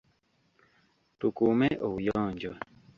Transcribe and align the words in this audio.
Tukuume 1.19 1.67
obuyonjo. 1.85 2.51